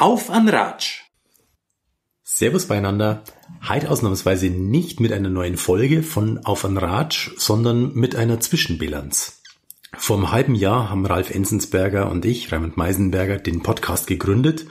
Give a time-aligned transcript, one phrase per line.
[0.00, 1.02] Auf an Ratsch!
[2.22, 3.24] Servus beieinander.
[3.68, 9.42] Heute ausnahmsweise nicht mit einer neuen Folge von Auf an Ratsch, sondern mit einer Zwischenbilanz.
[9.96, 14.66] Vor einem halben Jahr haben Ralf Ensensberger und ich, Raimund Meisenberger, den Podcast gegründet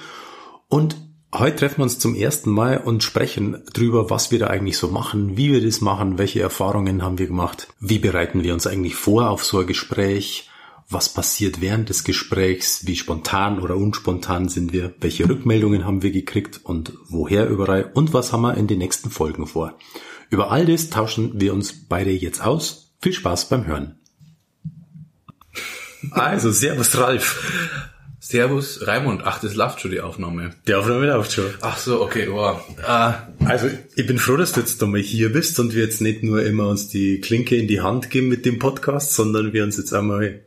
[0.70, 0.96] und
[1.36, 4.88] heute treffen wir uns zum ersten Mal und sprechen drüber, was wir da eigentlich so
[4.88, 8.96] machen, wie wir das machen, welche Erfahrungen haben wir gemacht, wie bereiten wir uns eigentlich
[8.96, 10.50] vor auf so ein Gespräch,
[10.90, 16.12] was passiert während des Gesprächs, wie spontan oder unspontan sind wir, welche Rückmeldungen haben wir
[16.12, 19.78] gekriegt und woher überall und was haben wir in den nächsten Folgen vor.
[20.30, 22.96] Über all das tauschen wir uns beide jetzt aus.
[23.02, 24.00] Viel Spaß beim Hören.
[26.12, 27.82] Also, Servus Ralf.
[28.20, 29.22] Servus Raimund.
[29.24, 30.52] Ach, das läuft schon die Aufnahme.
[30.68, 31.54] Die Aufnahme läuft schon.
[31.62, 32.62] Ach so, okay, wow.
[32.86, 36.24] Ah, also ich bin froh, dass du jetzt einmal hier bist und wir jetzt nicht
[36.24, 39.78] nur immer uns die Klinke in die Hand geben mit dem Podcast, sondern wir uns
[39.78, 40.47] jetzt einmal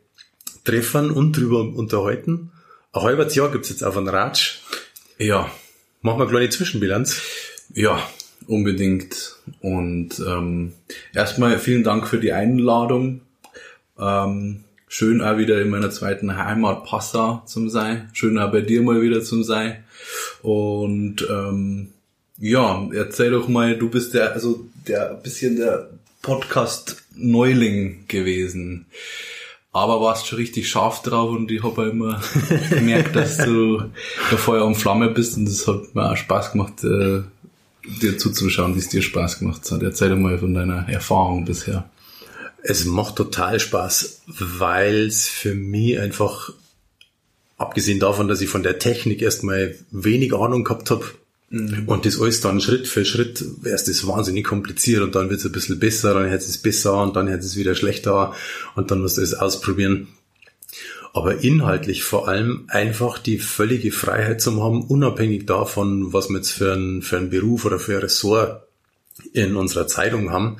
[0.64, 2.52] treffen und drüber unterhalten.
[2.92, 4.58] Ein halbes Jahr gibt's jetzt auf einen Ratsch.
[5.18, 5.50] Ja.
[6.02, 7.20] Machen wir eine kleine Zwischenbilanz.
[7.74, 8.00] Ja,
[8.46, 9.36] unbedingt.
[9.60, 10.72] Und ähm,
[11.14, 13.20] erstmal vielen Dank für die Einladung.
[13.98, 18.08] Ähm, schön auch wieder in meiner zweiten Heimat Passau zum sein.
[18.12, 19.84] Schön auch bei dir mal wieder zum sein.
[20.42, 21.90] Und ähm,
[22.38, 25.90] ja, erzähl doch mal, du bist der, also der bisschen der
[26.22, 28.86] Podcast-Neuling gewesen
[29.72, 32.20] aber warst schon richtig scharf drauf und ich habe immer
[32.70, 33.84] gemerkt, dass du
[34.30, 37.22] der Feuer und Flamme bist und es hat mir auch Spaß gemacht, äh,
[38.00, 39.82] dir zuzuschauen, wie es dir Spaß gemacht hat.
[39.82, 41.88] Erzähl mal von deiner Erfahrung bisher.
[42.62, 46.52] Es macht total Spaß, weil es für mich einfach,
[47.56, 51.06] abgesehen davon, dass ich von der Technik erstmal wenig Ahnung gehabt habe,
[51.50, 51.88] Mhm.
[51.88, 55.46] Und das alles dann Schritt für Schritt, erst ist wahnsinnig kompliziert und dann wird es
[55.46, 58.34] ein bisschen besser, dann wird es besser und dann wird es wieder schlechter
[58.76, 60.08] und dann musst du es ausprobieren.
[61.12, 66.52] Aber inhaltlich vor allem einfach die völlige Freiheit zu haben, unabhängig davon, was wir jetzt
[66.52, 68.62] für einen, für einen Beruf oder für ein Ressort
[69.32, 70.58] in unserer Zeitung haben,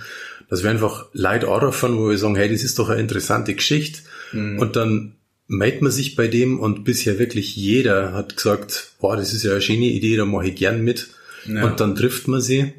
[0.49, 4.01] dass wir einfach Leute anrufen, wo wir sagen, hey, das ist doch eine interessante Geschichte.
[4.33, 4.59] Mhm.
[4.59, 5.15] Und dann
[5.51, 9.53] meldet man sich bei dem und bisher wirklich jeder hat gesagt, boah, das ist ja
[9.53, 11.09] eine schöne Idee, da mache ich gern mit.
[11.47, 11.65] Ja.
[11.65, 12.73] Und dann trifft man sie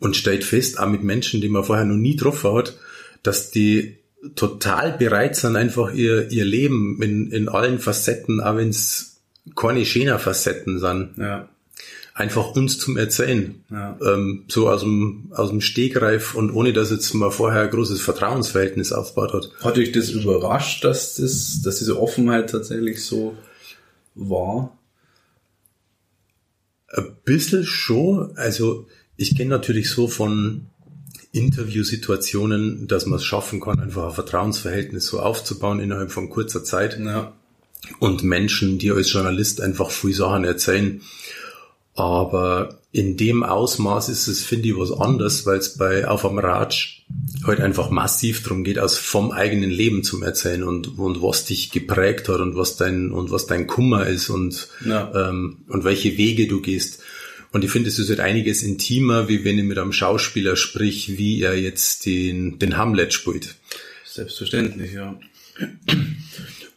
[0.00, 2.78] und stellt fest, auch mit Menschen, die man vorher noch nie getroffen hat,
[3.22, 3.98] dass die
[4.36, 9.20] total bereit sind, einfach ihr, ihr Leben in, in allen Facetten, auch wenn es
[9.54, 11.48] keine schöner Facetten sind, ja
[12.14, 13.64] einfach uns zum Erzählen.
[13.70, 13.98] Ja.
[14.04, 18.00] Ähm, so aus dem, aus dem Stegreif und ohne dass jetzt mal vorher ein großes
[18.00, 19.50] Vertrauensverhältnis aufgebaut hat.
[19.64, 23.36] Hat euch das überrascht, dass das, dass diese Offenheit tatsächlich so
[24.14, 24.76] war?
[26.88, 28.36] Ein bisschen schon.
[28.36, 28.86] Also
[29.16, 30.66] ich kenne natürlich so von
[31.32, 36.98] Interviewsituationen, dass man es schaffen kann, einfach ein Vertrauensverhältnis so aufzubauen innerhalb von kurzer Zeit.
[36.98, 37.32] Ja.
[37.98, 41.00] Und Menschen, die als Journalist einfach viel Sachen erzählen,
[41.94, 46.38] aber in dem Ausmaß ist es, finde ich, was anderes, weil es bei Auf am
[46.38, 47.02] Ratsch
[47.46, 51.70] halt einfach massiv darum geht, aus vom eigenen Leben zu erzählen und, und was dich
[51.70, 55.10] geprägt hat und was dein, und was dein Kummer ist und, ja.
[55.28, 57.02] ähm, und welche Wege du gehst.
[57.50, 61.18] Und ich finde, es ist halt einiges intimer, wie wenn ich mit einem Schauspieler sprich,
[61.18, 63.56] wie er jetzt den, den Hamlet spielt.
[64.04, 65.18] Selbstverständlich, ja.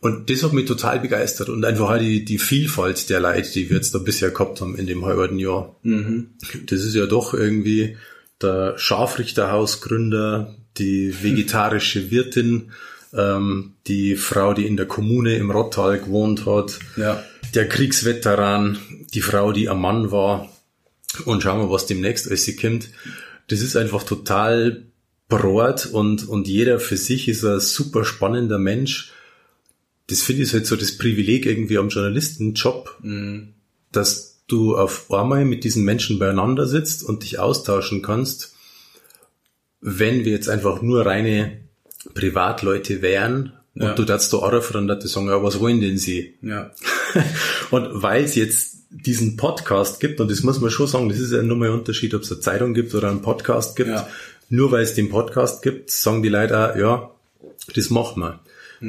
[0.05, 3.71] Und das hat mich total begeistert und einfach halt die, die Vielfalt der Leute, die
[3.71, 5.75] wir jetzt da bisher gehabt haben in dem halben Jahr.
[5.81, 6.29] Mhm.
[6.67, 7.97] Das ist ja doch irgendwie
[8.39, 12.71] der Scharfrichterhausgründer, die vegetarische Wirtin,
[13.15, 17.23] ähm, die Frau, die in der Kommune im Rottal gewohnt hat, ja.
[17.55, 18.77] der Kriegsveteran,
[19.15, 20.51] die Frau, die ein Mann war.
[21.25, 22.89] Und schauen wir, was demnächst alles kommt.
[23.47, 24.83] Das ist einfach total
[25.29, 29.14] brot und, und jeder für sich ist ein super spannender Mensch
[30.07, 33.53] das finde ich halt so das Privileg irgendwie am Journalistenjob, mhm.
[33.91, 38.53] dass du auf einmal mit diesen Menschen beieinander sitzt und dich austauschen kannst.
[39.81, 41.59] Wenn wir jetzt einfach nur reine
[42.13, 43.93] Privatleute wären und ja.
[43.93, 46.35] du darfst da anrufen und sagen, ja, was wollen denn sie?
[46.41, 46.71] Ja.
[47.71, 51.33] und weil es jetzt diesen Podcast gibt, und das muss man schon sagen, das ist
[51.33, 53.89] ja nur mal ein Unterschied, ob es eine Zeitung gibt oder einen Podcast gibt.
[53.89, 54.07] Ja.
[54.49, 57.11] Nur weil es den Podcast gibt, sagen die Leute auch, ja,
[57.73, 58.39] das machen wir.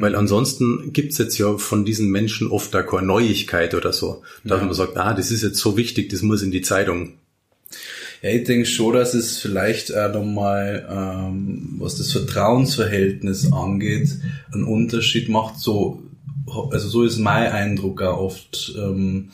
[0.01, 4.23] Weil ansonsten gibt's jetzt ja von diesen Menschen oft da keine Neuigkeit oder so.
[4.43, 4.65] Dass ja.
[4.65, 7.13] man sagt, ah, das ist jetzt so wichtig, das muss in die Zeitung.
[8.21, 14.09] Ja, ich denke schon, dass es vielleicht auch nochmal, ähm, was das Vertrauensverhältnis angeht,
[14.51, 15.59] einen Unterschied macht.
[15.59, 16.01] So,
[16.71, 19.29] also so ist mein Eindruck auch oft, ähm,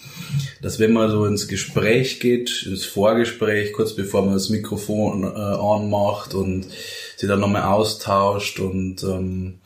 [0.61, 5.27] dass wenn man so ins Gespräch geht, ins Vorgespräch, kurz bevor man das Mikrofon äh,
[5.27, 6.65] anmacht und
[7.15, 9.59] sich dann nochmal austauscht und ähm,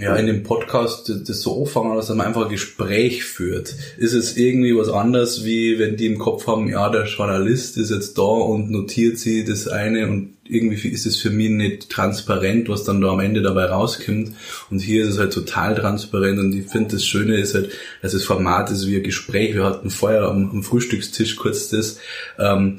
[0.00, 3.74] ja, in dem Podcast das so anfangen, dass man einfach ein Gespräch führt.
[3.98, 7.90] Ist es irgendwie was anderes, wie wenn die im Kopf haben, ja, der Journalist ist
[7.90, 12.68] jetzt da und notiert sie das eine und irgendwie ist es für mich nicht transparent,
[12.68, 14.32] was dann da am Ende dabei rauskommt.
[14.70, 17.70] Und hier ist es halt total transparent und ich finde das Schöne ist halt,
[18.02, 19.54] dass das Format ist wie ein Gespräch.
[19.54, 21.98] Wir hatten vorher am, am Frühstückstisch kurz das,
[22.38, 22.78] ähm,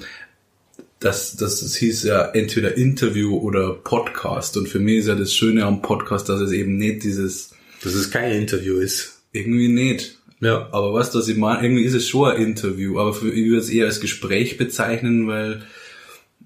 [1.02, 4.56] das, das, das hieß ja entweder Interview oder Podcast.
[4.56, 7.52] Und für mich ist ja das Schöne am Podcast, dass es eben nicht dieses...
[7.84, 9.20] Dass es kein Interview ist.
[9.32, 10.20] Irgendwie nicht.
[10.42, 10.70] Ja.
[10.72, 13.00] Aber was das ich meine, irgendwie ist es schon ein Interview.
[13.00, 15.64] Aber für, ich würde es eher als Gespräch bezeichnen, weil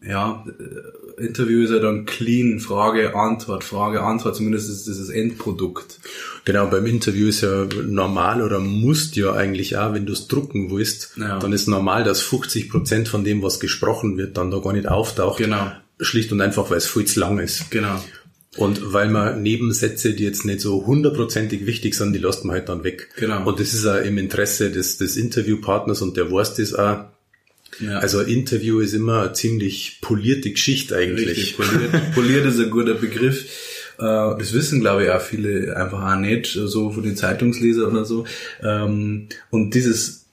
[0.02, 5.10] ja, äh, Interview ist ja dann clean, Frage, Antwort, Frage, Antwort, zumindest ist das das
[5.10, 6.00] Endprodukt.
[6.44, 10.70] Genau, beim Interview ist ja normal oder musst ja eigentlich auch, wenn du es drucken
[10.72, 11.40] willst, Ja.
[11.40, 14.88] dann ist normal, dass 50 Prozent von dem, was gesprochen wird, dann da gar nicht
[14.88, 15.38] auftaucht.
[15.38, 15.72] Genau.
[16.02, 17.72] Schlicht und einfach, weil es viel zu lang ist.
[17.72, 18.04] Genau.
[18.58, 22.70] Und weil man Nebensätze, die jetzt nicht so hundertprozentig wichtig sind, die lässt man halt
[22.70, 23.10] dann weg.
[23.18, 23.46] Genau.
[23.48, 27.06] Und das ist auch im Interesse des, des Interviewpartners und der weiß das auch.
[27.80, 28.00] Ja.
[28.00, 31.30] Also Interview ist immer eine ziemlich polierte Geschichte eigentlich.
[31.30, 33.46] Richtig, poliert, poliert ist ein guter Begriff.
[33.98, 34.04] Äh,
[34.38, 38.26] Das wissen, glaube ich, auch viele einfach auch nicht, so von den Zeitungsleser oder so.
[38.64, 40.26] Ähm, Und dieses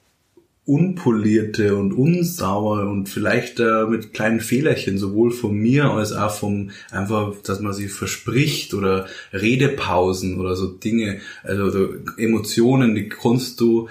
[0.65, 6.71] unpolierte und unsauer und vielleicht äh, mit kleinen Fehlerchen, sowohl von mir als auch vom
[6.89, 13.59] einfach, dass man sich verspricht oder Redepausen oder so Dinge, also so Emotionen, die kannst
[13.59, 13.89] du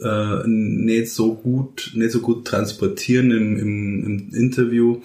[0.00, 5.00] äh, nicht so gut, nicht so gut transportieren im, im, im Interview,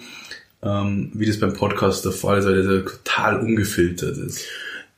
[0.62, 4.46] ähm, wie das beim Podcast der Fall ist, weil das ja total ungefiltert ist.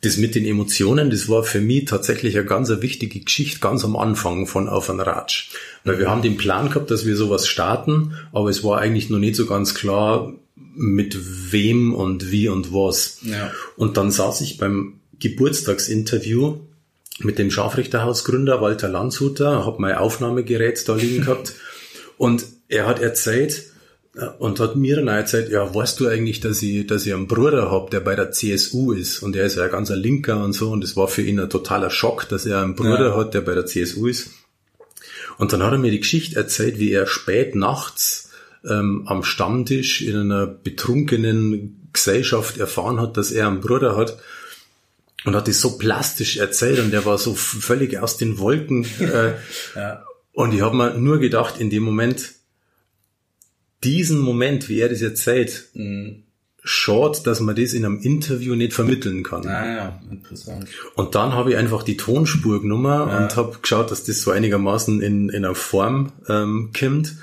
[0.02, 3.84] Das mit den Emotionen, das war für mich tatsächlich eine ganz eine wichtige Geschichte ganz
[3.84, 5.52] am Anfang von Auf ein Ratsch.
[5.84, 9.20] Weil wir haben den Plan gehabt, dass wir sowas starten, aber es war eigentlich noch
[9.20, 10.34] nicht so ganz klar,
[10.76, 13.20] mit wem und wie und was.
[13.24, 13.52] Ja.
[13.76, 16.60] Und dann saß ich beim Geburtstagsinterview
[17.24, 21.54] mit dem Scharfrichterhausgründer Walter Landshuter, habe mein Aufnahmegerät da liegen gehabt
[22.18, 23.64] und er hat erzählt
[24.16, 27.28] äh, und hat mir dann erzählt, ja, weißt du eigentlich, dass ich, dass ich einen
[27.28, 30.54] Bruder hab, der bei der CSU ist und er ist ja ein ganzer Linker und
[30.54, 33.16] so und das war für ihn ein totaler Schock, dass er einen Bruder Ja.
[33.16, 34.30] hat, der bei der CSU ist.
[35.38, 38.30] Und dann hat er mir die Geschichte erzählt, wie er spät nachts
[38.68, 44.18] ähm, am Stammtisch in einer betrunkenen Gesellschaft erfahren hat, dass er einen Bruder hat
[45.26, 48.86] und hat das so plastisch erzählt und der war so völlig aus den Wolken.
[49.00, 49.34] Äh,
[49.76, 50.04] Ja.
[50.34, 52.32] und ich habe mir nur gedacht, in dem Moment,
[53.84, 55.70] diesen Moment, wie er das erzählt,
[56.64, 59.48] schade, dass man das in einem Interview nicht vermitteln kann.
[59.48, 60.68] Ah ja, interessant.
[60.96, 63.18] Und dann habe ich einfach die Tonspur genommen Ja.
[63.24, 67.16] und habe geschaut, dass das so einigermaßen in, in einer Form ähm, kommt.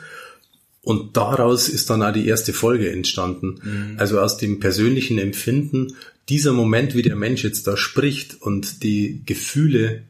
[0.82, 3.96] Und daraus ist dann auch die erste Folge entstanden.
[3.98, 5.94] Also aus dem persönlichen Empfinden,
[6.28, 10.02] dieser Moment, wie der Mensch jetzt da spricht und die Gefühle,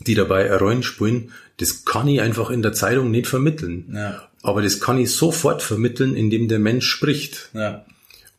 [0.00, 0.50] die dabei
[0.82, 3.92] spielen, das kann ich einfach in der Zeitung nicht vermitteln.
[3.94, 4.28] Ja.
[4.42, 7.50] Aber das kann ich sofort vermitteln, indem der Mensch spricht.
[7.54, 7.84] Ja.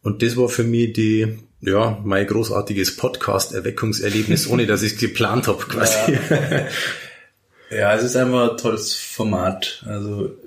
[0.04, 5.48] Und das war für mich die, ja, mein großartiges Podcast-Erweckungserlebnis, ohne dass ich es geplant
[5.48, 6.18] habe quasi.
[7.70, 9.84] Ja, es ist einfach ein tolles Format.
[9.86, 10.38] Also,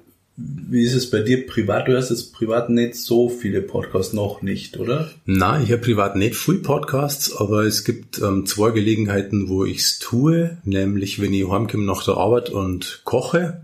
[0.70, 1.88] wie ist es bei dir privat?
[1.88, 5.10] Du hast jetzt privat nicht so viele Podcasts noch nicht, oder?
[5.26, 9.98] Na, ich habe privat nicht viel Podcasts, aber es gibt ähm, zwei Gelegenheiten, wo ich's
[9.98, 13.62] tue, nämlich wenn ich heimkomme nach der Arbeit und koche,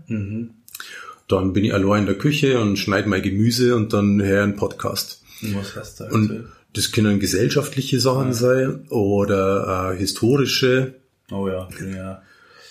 [1.27, 4.43] dann bin ich allein in der Küche und schneide mein Gemüse und dann höre ich
[4.43, 5.21] einen Podcast.
[5.41, 10.95] Was hast du da Und das können gesellschaftliche Sachen sein oder äh, historische
[11.31, 12.21] Oh ja, ja.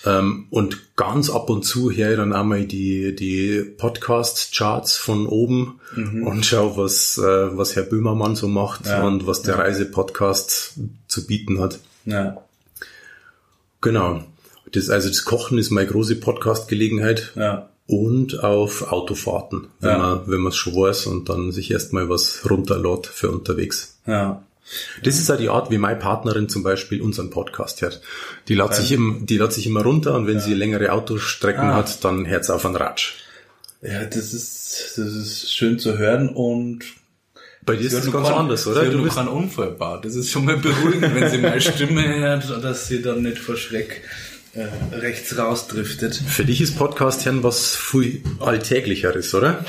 [0.05, 5.79] Ähm, und ganz ab und zu höre ich dann einmal die, die Podcast-Charts von oben
[5.95, 9.03] und schau, was, äh, was Herr Böhmermann so macht Ja.
[9.03, 10.75] und was der Reisepodcast
[11.07, 11.79] zu bieten hat.
[12.05, 12.37] Ja,
[13.81, 14.23] Genau.
[14.71, 17.69] Das, also das Kochen ist meine große Podcast-Gelegenheit ja.
[17.87, 19.97] und auf Autofahrten, wenn Ja.
[19.97, 23.97] man, wenn man es schon weiß und dann sich erstmal was runterlädt für unterwegs.
[24.05, 24.43] Ja.
[25.03, 28.01] Das ist ja die Art, wie meine Partnerin zum Beispiel unseren Podcast hört.
[28.47, 31.75] Die lädt sich, im, die lädt sich immer runter und wenn sie längere Autostrecken Ah.
[31.75, 33.13] hat, dann hört auf einen Ratsch.
[33.81, 36.79] Ja, das ist, das ist schön zu hören und
[37.63, 38.85] Bei dir ist Sie das ganz keinen- anders, Sie oder?
[38.85, 40.03] hat Du bist, keinen Unfall gebaut.
[40.03, 43.55] Das ist schon mal beruhigend, wenn sie meine Stimme hört, dass sie dann nicht vor
[43.55, 44.01] Schreck
[44.53, 46.15] äh, rechts rausdriftet.
[46.15, 49.63] für dich ist Podcast hören was viel alltäglicheres, oder?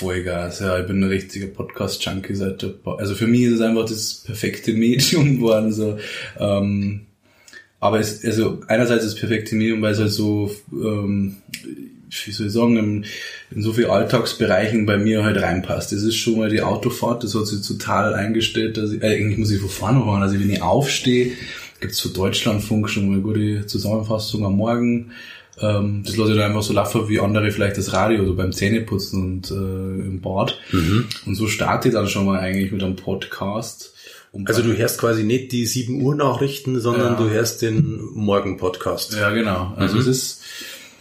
[0.00, 3.60] Vollgas, ja, ich bin ein richtiger Podcast-Junkie seit der Pa- Also für mich ist es
[3.60, 5.72] einfach das perfekte Medium geworden.
[5.72, 5.98] So.
[6.38, 7.02] Ähm,
[7.78, 11.36] aber es, also einerseits das perfekte Medium, weil es halt so, ähm,
[12.24, 13.04] wie soll ich sagen, in,
[13.54, 15.92] in so vielen Alltagsbereichen bei mir halt reinpasst.
[15.92, 19.38] Das ist schon mal die Autofahrt, das hat sich total eingestellt, dass ich, äh, eigentlich
[19.38, 21.32] muss ich von vorne fahren, also wenn ich aufstehe,
[21.80, 25.12] gibt's für Deutschlandfunk schon mal eine gute Zusammenfassung am Morgen.
[25.60, 28.52] Ähm, das lasse ich dann einfach so laufen wie andere vielleicht das Radio, so beim
[28.52, 30.58] Zähneputzen und äh, im Bad.
[30.72, 31.06] Mhm.
[31.26, 33.92] Und so starte ich dann schon mal eigentlich mit einem Podcast.
[34.32, 37.18] Um Also du hörst quasi nicht die 7 Uhr Nachrichten, sondern Ja.
[37.18, 39.14] du hörst den Morgen-Podcast.
[39.14, 39.72] Ja, genau.
[39.76, 40.42] Also es ist,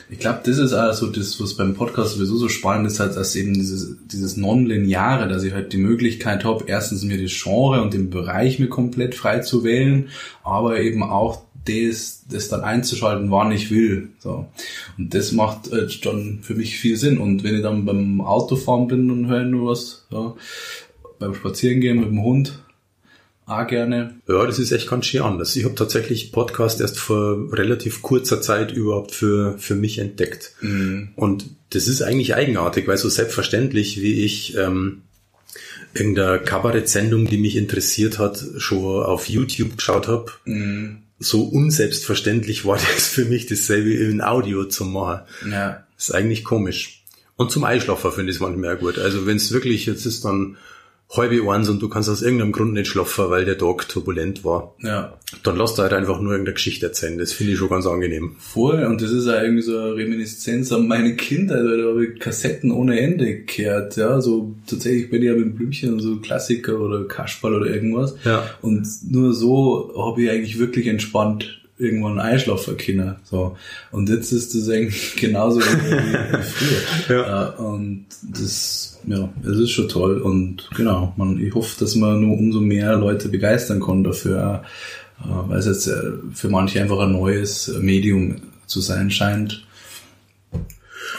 [0.10, 3.16] ich glaube, das ist auch so das, was beim Podcast sowieso so spannend ist, halt,
[3.16, 7.82] dass eben dieses, dieses Non-Lineare, dass ich halt die Möglichkeit habe, erstens mir das Genre
[7.84, 10.10] und den Bereich mir komplett frei zu wählen,
[10.44, 14.10] aber eben auch das, das dann einzuschalten, wann ich will.
[14.20, 14.48] So.
[14.98, 17.18] Und das macht äh, dann für mich viel Sinn.
[17.18, 20.36] Und wenn ich dann beim Autofahren bin und höre nur was, ja,
[21.20, 22.60] beim Spazierengehen mit dem Hund,
[23.50, 24.16] auch gerne.
[24.28, 25.56] Ja, das ist echt ganz schön anders.
[25.56, 30.54] Ich habe tatsächlich Podcast erst vor relativ kurzer Zeit überhaupt für, für mich entdeckt.
[31.16, 35.02] Und das ist eigentlich eigenartig, weil so selbstverständlich, wie ich ähm,
[35.96, 40.32] irgendeine Kabarett-Sendung, die mich interessiert hat, schon auf YouTube geschaut habe,
[41.20, 45.22] so unselbstverständlich war das für mich, dasselbe in Audio zu machen.
[45.50, 45.84] Ja.
[45.96, 47.04] Das ist eigentlich komisch.
[47.36, 48.98] Und zum Einschlafen finde ich es manchmal auch gut.
[48.98, 50.58] Also wenn es wirklich, jetzt ist dann
[51.12, 54.76] halbe eins und du kannst aus irgendeinem Grund nicht schlafen, weil der Tag turbulent war,
[54.84, 55.18] Ja.
[55.44, 57.18] dann lass da halt einfach nur irgendeine Geschichte erzählen.
[57.18, 58.36] Das finde ich schon ganz angenehm.
[58.38, 62.06] Voll, und das ist ja irgendwie so eine Reminiszenz an meine Kindheit, weil da habe
[62.06, 66.18] ich Kassetten ohne Ende gehört, ja, so tatsächlich bin ich ja mit Blümchen und so
[66.18, 68.16] Klassiker oder Kasperl oder irgendwas.
[68.24, 68.48] Ja.
[68.62, 73.58] Und nur so habe ich eigentlich wirklich entspannt irgendwann einschlafen können, so.
[73.92, 77.18] Und jetzt ist das eigentlich genauso wie, wie früher.
[77.18, 77.50] Ja.
[77.50, 82.22] Äh, und das, ja, es ist schon toll und genau, man, ich hoffe, dass man
[82.22, 84.64] nur umso mehr Leute begeistern kann dafür,
[85.22, 88.36] äh, weil es jetzt äh, für manche einfach ein neues Medium
[88.68, 89.66] zu sein scheint.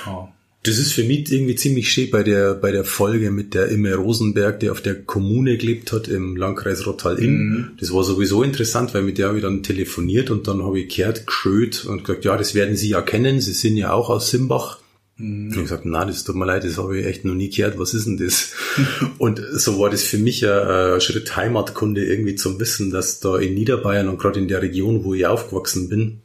[0.07, 0.29] Ja.
[0.62, 3.95] Das ist für mich irgendwie ziemlich schön bei der, bei der Folge mit der Imme
[3.95, 7.73] Rosenberg, die auf der Kommune gelebt hat im Landkreis Rottal-Inn.
[7.81, 10.95] Das war sowieso interessant, weil mit der habe ich dann telefoniert und dann habe ich
[10.95, 14.31] gehört, geschöt und gesagt, ja, das werden Sie ja kennen, Sie sind ja auch aus
[14.31, 14.81] Simbach.
[15.19, 17.79] Und ich gesagt, na, das tut mir leid, das habe ich echt noch nie gehört,
[17.79, 18.52] was ist denn das?
[19.19, 23.38] und so war das für mich ein, ein Schritt Heimatkunde irgendwie zum Wissen, dass da
[23.38, 26.21] in Niederbayern und gerade in der Region, wo ich aufgewachsen bin,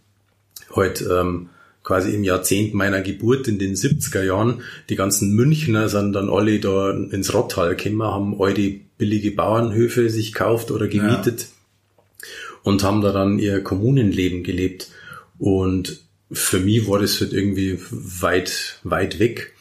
[0.76, 1.50] halt ähm,
[1.86, 6.60] quasi im Jahrzehnt meiner Geburt in den 70er Jahren, die ganzen Münchner sind dann alle
[6.60, 11.48] da ins Rottal gekommen, haben alte billige Bauernhöfe sich gekauft oder gemietet
[12.64, 14.90] und haben da dann ihr Kommunenleben gelebt.
[15.38, 16.02] Und
[16.32, 19.54] für mich war das halt irgendwie weit, weit weg.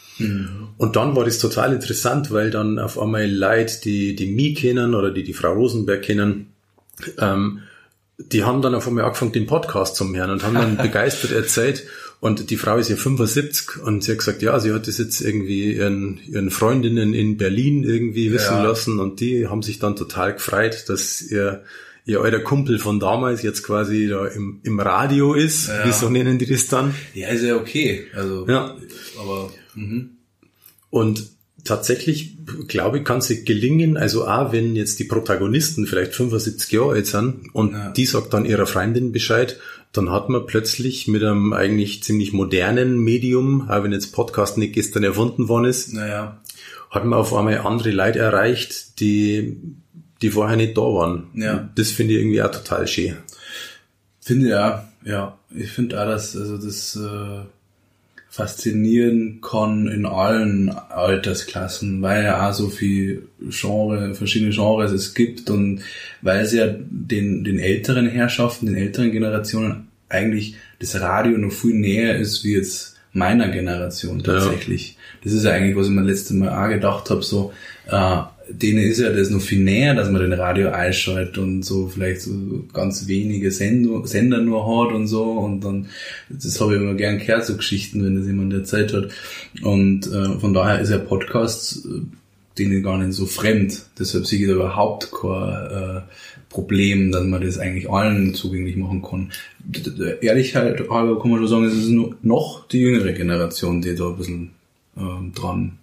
[0.79, 4.95] Und dann war das total interessant, weil dann auf einmal Leute, die, die mich kennen
[4.95, 6.53] oder die die Frau Rosenberg kennen,
[7.19, 7.61] ähm,
[8.19, 11.85] die haben dann auf einmal angefangen, den Podcast zu hören und haben dann begeistert erzählt.
[12.25, 15.21] Und die Frau ist ja 75 und sie hat gesagt, ja, sie hat das jetzt
[15.21, 18.65] irgendwie ihren, ihren Freundinnen in Berlin irgendwie wissen Ja.
[18.65, 21.65] lassen und die haben sich dann total gefreut, dass ihr,
[22.07, 25.69] ihr alter Kumpel von damals jetzt quasi da im, im Radio ist.
[25.69, 25.83] Ja.
[25.85, 26.95] Wieso nennen die das dann?
[27.13, 28.07] ja, ist ja okay.
[28.15, 28.75] Also, Ja.
[29.21, 30.13] aber mhm.
[30.89, 31.27] Und
[31.65, 32.37] tatsächlich,
[32.69, 36.93] glaube ich, kann es sich gelingen, also auch wenn jetzt die Protagonisten vielleicht 75 Jahre
[36.95, 37.91] alt sind und Ja.
[37.91, 39.59] die sagt dann ihrer Freundin Bescheid,
[39.95, 44.75] dann hat man plötzlich mit einem eigentlich ziemlich modernen Medium, auch wenn jetzt Podcast nicht
[44.75, 46.41] gestern erfunden worden ist, naja,
[46.91, 49.57] hat man auf einmal andere Leute erreicht, die,
[50.21, 51.29] die vorher nicht da waren.
[51.35, 51.71] Ja.
[51.77, 53.17] Das finde ich irgendwie auch total schön.
[54.21, 57.45] finde ja, ja, ich finde auch, dass also das äh,
[58.35, 65.51] faszinieren kann in allen Altersklassen, weil ja auch so viel Genre, verschiedene Genres es gibt
[65.51, 65.83] und
[66.21, 71.75] weil es ja den, den älteren Herrschaften, den älteren Generationen eigentlich das Radio noch viel
[71.75, 74.99] näher ist wie jetzt meiner Generation tatsächlich.
[75.23, 77.53] Das ist ja eigentlich, was ich mir letztes Mal auch gedacht habe, so,
[77.87, 81.89] äh, denen ist ja das noch viel näher, dass man den Radio einschaltet und so
[81.89, 82.33] vielleicht so
[82.73, 85.33] ganz wenige Sendo Sender nur hat und so.
[85.33, 85.87] Und dann,
[86.29, 89.09] das habe ich immer gern gehört, so Geschichten, wenn das jemand erzählt hat.
[89.63, 92.01] Und äh, von daher ist ja Podcast äh,
[92.59, 96.01] denen gar nicht so fremd, deshalb sehe ich da überhaupt kein äh,
[96.49, 99.33] Problem, dass man das eigentlich allen zugänglich machen kann.
[100.21, 104.09] Ehrlichkeit halber kann man schon sagen, es ist nur noch die jüngere Generation, die da
[104.09, 104.51] ein bisschen
[104.97, 105.79] ähm, dran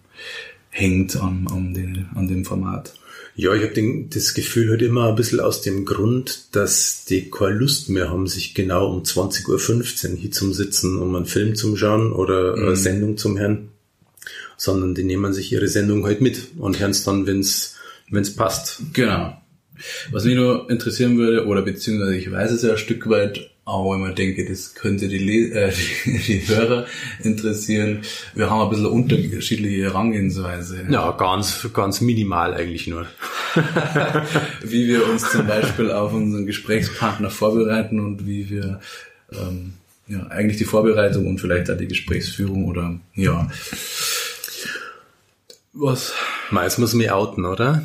[0.71, 2.93] hängt an, an, den, an dem Format.
[3.35, 7.55] Ja, ich habe das Gefühl halt immer ein bisschen aus dem Grund, dass die keine
[7.55, 11.77] Lust mehr haben, sich genau um 20.15 Uhr hier zum Sitzen, um einen Film zum
[11.77, 13.69] Schauen oder eine Sendung zum Hören,
[14.57, 17.75] sondern die nehmen sich ihre Sendung halt mit und hören es dann, wenn's
[18.09, 18.81] wenn's passt.
[18.93, 19.37] Genau.
[20.11, 23.93] Was mich nur interessieren würde, oder beziehungsweise ich weiß es ja ein Stück weit, aber
[23.93, 25.71] wenn man denke, das könnte die, Le äh,
[26.05, 26.87] die, die Hörer
[27.23, 28.01] interessieren,
[28.33, 30.85] wir haben ein bisschen unterschiedliche Herangehensweise.
[30.89, 33.05] Ja, ganz, ganz minimal eigentlich nur.
[34.63, 38.79] wie wir uns zum Beispiel auf unseren Gesprächspartner vorbereiten und wie wir
[39.31, 39.73] ähm,
[40.07, 43.49] ja, eigentlich die Vorbereitung und vielleicht auch die Gesprächsführung oder ja.
[45.73, 46.13] Was?
[46.49, 47.83] Meist muss mich outen, oder?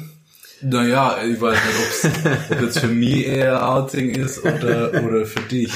[0.62, 5.72] Naja, ich weiß nicht, ob es für mich eher Outing ist oder, oder für dich.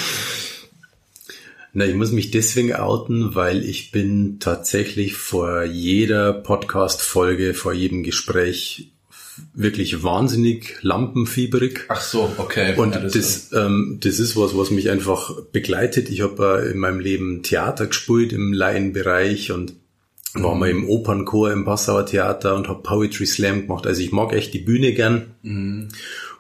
[1.73, 8.03] Na, ich muss mich deswegen outen, weil ich bin tatsächlich vor jeder Podcast-Folge, vor jedem
[8.03, 8.91] Gespräch
[9.55, 11.85] wirklich wahnsinnig lampenfieberig.
[11.89, 12.75] Ach so, okay.
[12.77, 16.11] Und ja, das, das, ähm, das ist was, was mich einfach begleitet.
[16.11, 19.75] Ich habe äh, in meinem Leben Theater gespielt im Laienbereich und
[20.35, 23.87] war mal im Opernchor im Passauer Theater und habe Poetry Slam gemacht.
[23.87, 25.35] Also ich mag echt die Bühne gern.
[25.43, 25.89] Mhm.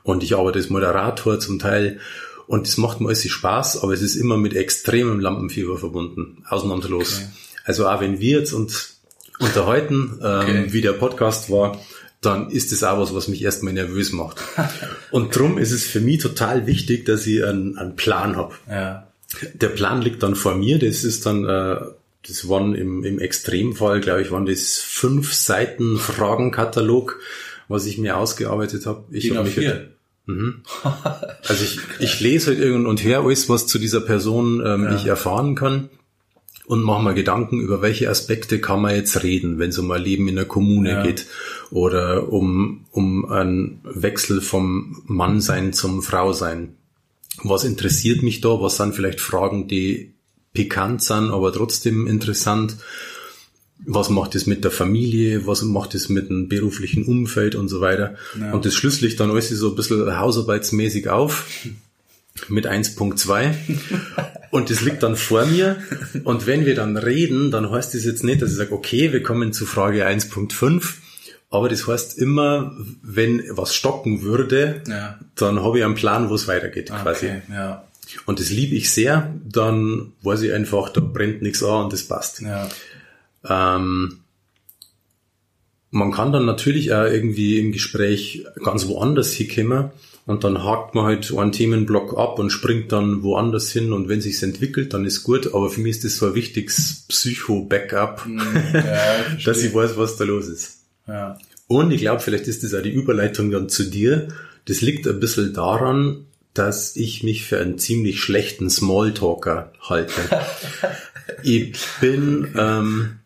[0.02, 2.00] Und ich arbeite als Moderator zum Teil.
[2.46, 6.44] Und das macht mir alles Spaß, aber es ist immer mit extremem Lampenfieber verbunden.
[6.48, 7.18] Ausnahmslos.
[7.18, 7.28] Okay.
[7.64, 9.00] Also auch wenn wir jetzt uns
[9.38, 10.64] unterhalten, ähm, okay.
[10.68, 11.80] wie der Podcast war,
[12.20, 14.42] dann ist das auch was, was mich erstmal nervös macht.
[15.10, 18.54] Und drum ist es für mich total wichtig, dass ich einen, einen Plan habe.
[18.68, 19.06] Ja.
[19.54, 21.76] Der Plan liegt dann vor mir, das ist dann äh,
[22.26, 27.18] das waren im, im Extremfall, glaube ich, waren das fünf Seiten Fragenkatalog,
[27.68, 29.04] was ich mir ausgearbeitet habe.
[29.10, 29.90] Ich habe mich hier.
[30.26, 30.62] Mhm.
[31.48, 34.94] Also ich, ich lese halt irgend und her alles, was zu dieser Person ähm, ja.
[34.94, 35.88] ich erfahren kann
[36.66, 40.00] und mache mir Gedanken, über welche Aspekte kann man jetzt reden, wenn es um ein
[40.00, 41.02] Leben in der Kommune ja.
[41.02, 41.26] geht
[41.72, 46.76] oder um, um einen Wechsel vom Mannsein zum Frausein.
[47.42, 48.60] Was interessiert mich da?
[48.60, 50.12] Was sind vielleicht Fragen, die
[50.52, 52.76] pikant sind, aber trotzdem interessant.
[53.86, 55.46] Was macht es mit der Familie?
[55.46, 58.16] Was macht es mit dem beruflichen Umfeld und so weiter?
[58.38, 58.52] Ja.
[58.52, 61.46] Und das schlüssel ich dann alles so ein bisschen hausarbeitsmäßig auf
[62.48, 63.54] mit 1.2
[64.50, 65.76] und das liegt dann vor mir
[66.24, 69.22] und wenn wir dann reden, dann heißt das jetzt nicht, dass ich sage, okay, wir
[69.22, 70.94] kommen zu Frage 1.5,
[71.50, 75.18] aber das heißt immer, wenn was stocken würde, ja.
[75.34, 77.26] dann habe ich einen Plan, wo es weitergeht ah, quasi.
[77.26, 77.84] Okay, ja.
[78.26, 82.04] Und das liebe ich sehr, dann weiß ich einfach, da brennt nichts an und das
[82.04, 82.40] passt.
[82.40, 82.68] Ja.
[83.48, 84.20] Ähm,
[85.90, 89.90] man kann dann natürlich auch irgendwie im Gespräch ganz woanders hinkommen
[90.26, 94.20] und dann hakt man halt einen Themenblock ab und springt dann woanders hin und wenn
[94.20, 98.38] sich's entwickelt, dann ist gut, aber für mich ist das so ein wichtiges Psycho-Backup, mm,
[98.74, 100.82] ja, dass ich weiß, was da los ist.
[101.08, 101.38] Ja.
[101.66, 104.28] Und ich glaube, vielleicht ist das auch die Überleitung dann zu dir.
[104.66, 110.20] Das liegt ein bisschen daran, dass ich mich für einen ziemlich schlechten Smalltalker halte.
[111.42, 113.20] ich bin, ähm,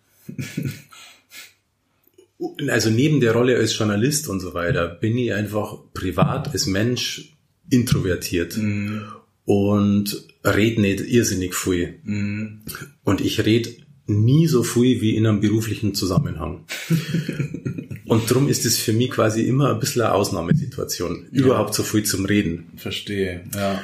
[2.68, 7.34] also neben der Rolle als Journalist und so weiter, bin ich einfach privat als Mensch
[7.70, 8.98] introvertiert mm.
[9.46, 12.00] und rede nicht irrsinnig viel.
[12.02, 12.62] Mm.
[13.04, 13.70] Und ich rede
[14.06, 16.64] nie so viel wie in einem beruflichen Zusammenhang.
[18.06, 21.44] Und darum ist es für mich quasi immer ein bisschen eine Ausnahmesituation, ja.
[21.44, 22.66] überhaupt so viel zum Reden.
[22.76, 23.82] Verstehe, ja.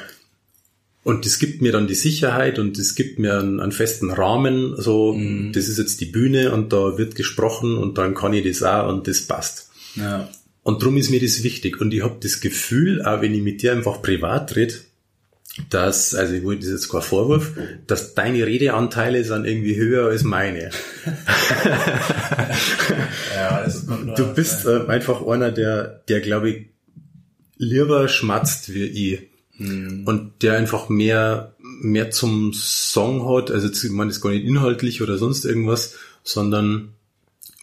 [1.03, 4.75] Und das gibt mir dann die Sicherheit und das gibt mir einen, einen festen Rahmen,
[4.79, 5.51] so, mhm.
[5.51, 8.87] das ist jetzt die Bühne und da wird gesprochen und dann kann ich das auch
[8.87, 9.71] und das passt.
[9.95, 10.29] Ja.
[10.63, 11.81] Und darum ist mir das wichtig.
[11.81, 14.75] Und ich habe das Gefühl, auch wenn ich mit dir einfach privat rede,
[15.69, 17.51] dass, also ich wollte das jetzt kein Vorwurf,
[17.87, 20.69] dass deine Redeanteile sind irgendwie höher als meine.
[23.35, 23.67] ja,
[24.15, 26.65] du bist äh, einfach einer, der, der glaube ich
[27.57, 29.29] lieber schmatzt wie ich.
[29.57, 30.03] Hm.
[30.05, 34.45] Und der einfach mehr, mehr zum Song hat, also ich meine, das ist gar nicht
[34.45, 36.93] inhaltlich oder sonst irgendwas, sondern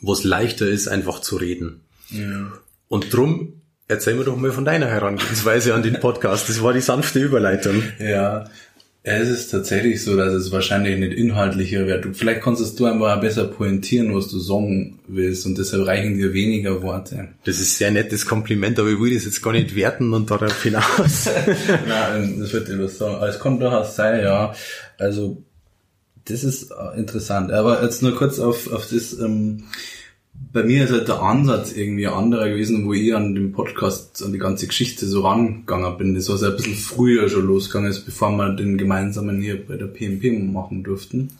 [0.00, 1.80] wo es leichter ist, einfach zu reden.
[2.10, 2.52] Ja.
[2.88, 3.57] Und drum
[3.90, 6.46] Erzähl mir doch mal von deiner Herangehensweise an den Podcast.
[6.50, 7.82] Das war die sanfte Überleitung.
[7.98, 8.44] Ja,
[9.02, 12.14] es ist tatsächlich so, dass es wahrscheinlich nicht inhaltlicher wird.
[12.14, 16.82] Vielleicht konntest du einfach besser pointieren, was du sagen willst und deshalb reichen dir weniger
[16.82, 17.28] Worte.
[17.44, 20.62] Das ist sehr nettes Kompliment, aber ich will das jetzt gar nicht werten und darauf
[20.62, 21.30] hinaus.
[21.88, 23.14] Nein, das wird dir was sagen.
[23.14, 24.54] Aber es kommt durchaus sein, ja.
[24.98, 25.42] Also,
[26.26, 27.52] das ist äh, interessant.
[27.52, 29.64] Aber jetzt nur kurz auf, auf das, ähm,
[30.52, 34.32] bei mir ist halt der Ansatz irgendwie anderer gewesen, wo ich an dem Podcast, an
[34.32, 36.14] die ganze Geschichte so rangegangen bin.
[36.14, 39.76] Das war so ein bisschen früher schon losgegangen ist, bevor wir den gemeinsamen hier bei
[39.76, 41.30] der PMP machen durften.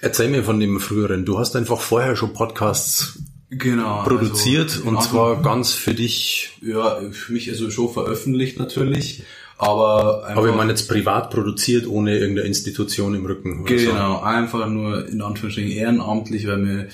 [0.00, 1.24] Erzähl mir von dem früheren.
[1.24, 3.18] Du hast einfach vorher schon Podcasts
[3.50, 6.58] genau, produziert also, und also, zwar ganz für dich.
[6.62, 9.22] Ja, für mich also schon veröffentlicht natürlich.
[9.58, 13.66] Aber, einfach, aber ich meine jetzt privat produziert, ohne irgendeine Institution im Rücken.
[13.66, 14.22] Genau, so.
[14.22, 16.88] einfach nur in Anführungsstrichen ehrenamtlich, weil mir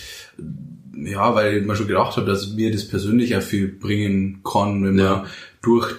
[0.96, 4.84] ja, weil ich mir schon gedacht habe, dass mir das persönlich auch viel bringen kann,
[4.84, 5.26] wenn man ja.
[5.62, 5.94] durch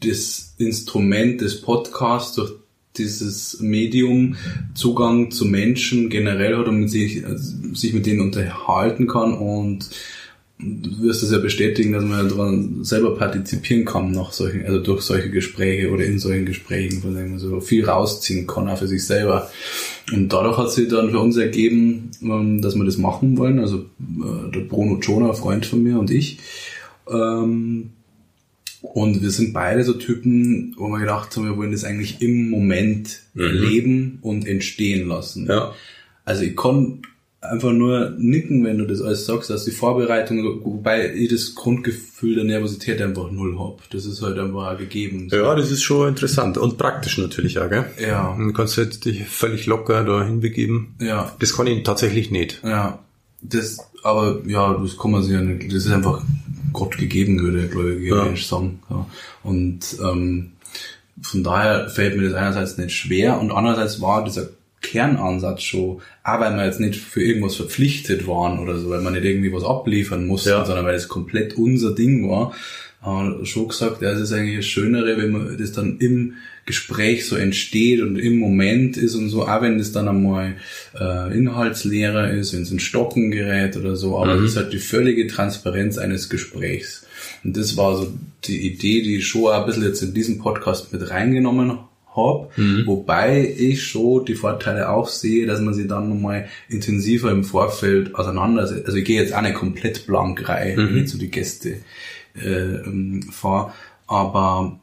[0.00, 2.52] das Instrument des Podcasts, durch
[2.96, 4.36] dieses Medium
[4.74, 9.90] Zugang zu Menschen generell hat und sich, also sich mit denen unterhalten kann und
[10.58, 15.02] du wirst es ja bestätigen, dass man daran selber partizipieren kann nach solchen, also durch
[15.02, 18.88] solche Gespräche oder in solchen Gesprächen, von denen man so viel rausziehen kann, auch für
[18.88, 19.50] sich selber.
[20.12, 23.78] Und dadurch hat sich dann für uns ergeben, ähm, dass wir das machen wollen, also
[24.00, 26.38] äh, der Bruno Jonah, Freund von mir und ich.
[27.08, 27.90] Ähm,
[28.80, 32.48] und wir sind beide so Typen, wo wir gedacht haben, wir wollen das eigentlich im
[32.48, 33.42] Moment mhm.
[33.42, 35.46] leben und entstehen lassen.
[35.48, 35.74] Ja.
[36.24, 37.02] Also ich kann
[37.50, 42.36] einfach nur nicken, wenn du das alles sagst, dass die Vorbereitung, wobei ich das Grundgefühl
[42.36, 43.88] der Nervosität einfach null hab.
[43.90, 45.28] Das ist halt einfach gegeben.
[45.30, 45.36] So.
[45.36, 47.86] Ja, das ist schon interessant und praktisch natürlich auch, gell?
[47.98, 48.36] Ja.
[48.36, 50.94] Du kannst halt dich völlig locker da hinbegeben.
[51.00, 51.32] Ja.
[51.38, 52.60] Das kann ich tatsächlich nicht.
[52.64, 53.00] Ja.
[53.42, 56.22] Das, aber ja, das kann man sich ja nicht, das ist einfach
[56.72, 58.24] Gott gegeben, würde der gläubige ja.
[58.24, 58.80] Mensch sagen.
[58.90, 59.06] Ja.
[59.42, 60.52] Und ähm,
[61.22, 64.48] von daher fällt mir das einerseits nicht schwer und andererseits war dieser
[64.82, 69.14] Kernansatz schon, auch weil wir jetzt nicht für irgendwas verpflichtet waren oder so, weil man
[69.14, 70.64] nicht irgendwie was abliefern musste, ja.
[70.64, 72.54] sondern weil es komplett unser Ding war,
[73.06, 76.34] wir schon gesagt, ja, es ist eigentlich das Schönere, wenn man das dann im
[76.64, 80.56] Gespräch so entsteht und im Moment ist und so, auch wenn das dann einmal
[80.98, 84.46] äh, inhaltsleerer ist, wenn es in Stocken gerät oder so, aber es mhm.
[84.46, 87.06] ist halt die völlige Transparenz eines Gesprächs.
[87.44, 88.12] Und das war so
[88.44, 91.78] die Idee, die ich schon ein bisschen jetzt in diesen Podcast mit reingenommen
[92.16, 92.84] habe, mhm.
[92.86, 98.14] wobei ich schon die Vorteile auch sehe, dass man sie dann nochmal intensiver im Vorfeld
[98.14, 98.86] auseinandersetzt.
[98.86, 100.88] Also ich gehe jetzt auch nicht komplett blank rein, mhm.
[100.88, 101.78] wenn ich zu die Gäste
[102.34, 103.72] äh, ähm, fahre,
[104.06, 104.78] aber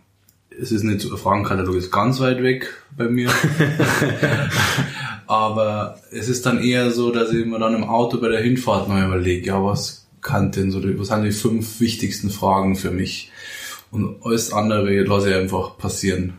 [0.60, 3.30] es ist nicht so, der Fragenkatalog ist ganz weit weg bei mir.
[5.28, 8.88] aber es ist dann eher so, dass ich mir dann im Auto bei der Hinfahrt
[8.88, 13.32] noch überlege, ja, was kann denn so, was sind die fünf wichtigsten Fragen für mich?
[13.92, 16.34] Und alles andere lasse ich einfach passieren.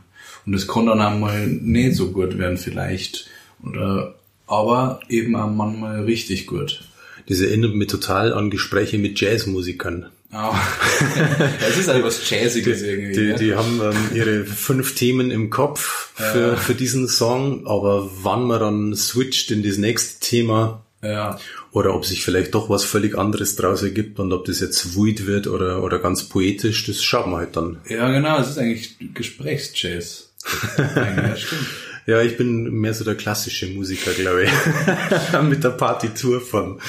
[0.47, 3.29] Und es kann dann einmal nicht so gut werden vielleicht.
[3.63, 4.15] Oder,
[4.47, 6.83] aber eben auch manchmal richtig gut.
[7.29, 10.07] Das erinnert mich total an Gespräche mit Jazzmusikern.
[10.33, 10.53] Oh.
[11.61, 13.13] das ist halt was Jazziges irgendwie.
[13.13, 16.57] Die, die, die haben ähm, ihre fünf Themen im Kopf für, ja.
[16.57, 21.39] für diesen Song, aber wann man dann switcht in das nächste Thema, ja.
[21.73, 25.27] Oder ob sich vielleicht doch was völlig anderes draus ergibt und ob das jetzt Void
[25.27, 27.79] wird oder, oder ganz poetisch, das schauen wir halt dann.
[27.89, 30.34] Ja, genau, es ist eigentlich Gesprächsjazz.
[32.07, 35.43] ja, ich bin mehr so der klassische Musiker, glaube ich.
[35.43, 36.81] Mit der Partitur vom,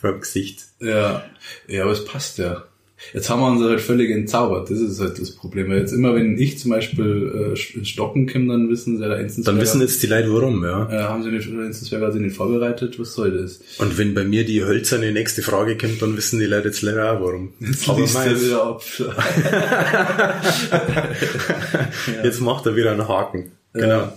[0.00, 0.64] vom Gesicht.
[0.80, 1.24] Ja,
[1.66, 2.64] ja, aber es passt ja.
[3.12, 4.70] Jetzt haben wir uns halt völlig entzaubert.
[4.70, 5.68] Das ist halt das Problem.
[5.68, 9.60] Weil jetzt immer, wenn ich zum Beispiel äh, Stocken komme, dann wissen sie, der Dann
[9.60, 10.88] wissen jetzt die Leute warum, ja.
[10.90, 13.60] Äh, haben sie nicht, oder Enzensberger nicht vorbereitet, was soll das?
[13.78, 17.12] Und wenn bei mir die hölzerne nächste Frage kommt, dann wissen die Leute jetzt leider
[17.12, 17.52] auch warum.
[17.60, 18.82] Jetzt Aber meins, wieder ab.
[22.24, 23.52] jetzt macht er wieder einen Haken.
[23.72, 23.88] Genau.
[23.88, 24.14] Ja.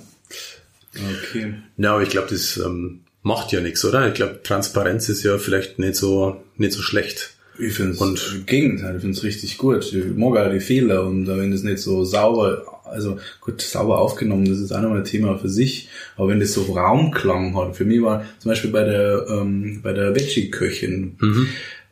[0.96, 1.54] Okay.
[1.78, 4.08] Ja, aber ich glaube, das ähm, macht ja nichts, oder?
[4.08, 7.35] Ich glaube, Transparenz ist ja vielleicht nicht so, nicht so schlecht.
[7.58, 9.92] Ich finde es im Gegenteil, ich finde es richtig gut.
[9.94, 14.46] Ich mag auch die Fehler und wenn das nicht so sauber, also gut, sauber aufgenommen,
[14.46, 17.86] das ist auch nochmal ein Thema für sich, aber wenn das so Raumklang hat, für
[17.86, 21.48] mich war zum Beispiel bei der, ähm, bei der Veggie-Köchin, mhm.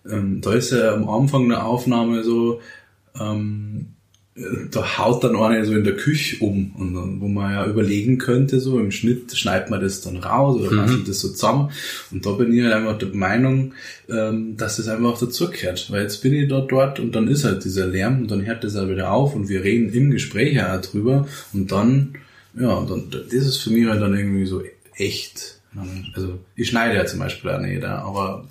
[0.09, 2.59] ähm, da ist ja am Anfang der Aufnahme so,
[3.19, 3.92] ähm,
[4.35, 8.17] da haut dann einer so in der Küche um und dann, wo man ja überlegen
[8.17, 11.03] könnte, so im Schnitt schneidet man das dann raus oder mhm.
[11.05, 11.69] das so zusammen.
[12.11, 13.73] Und da bin ich einfach der Meinung,
[14.09, 15.91] ähm, dass das einfach dazugehört.
[15.91, 18.63] Weil jetzt bin ich da dort und dann ist halt dieser Lärm und dann hört
[18.63, 22.15] das auch wieder auf und wir reden im Gespräch auch drüber und dann,
[22.59, 24.63] ja, dann, das ist für mich halt dann irgendwie so
[24.95, 25.52] echt.
[26.15, 28.47] Also ich schneide ja zum Beispiel auch nicht, aber